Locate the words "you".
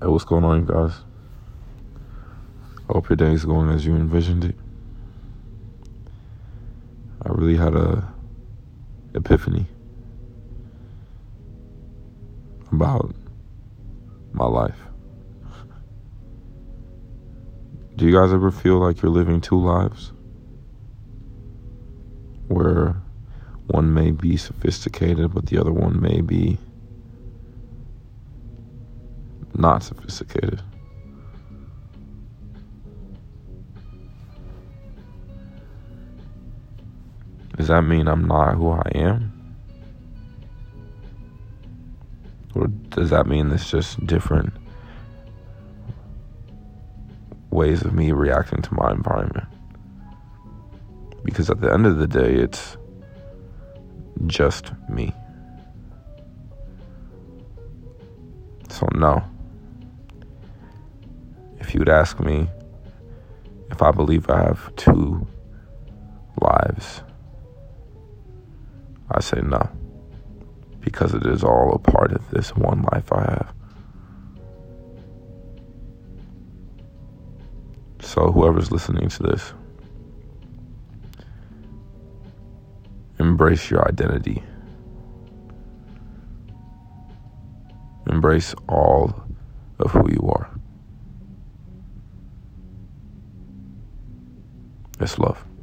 0.60-0.72, 3.84-3.96, 18.06-18.12, 90.10-90.30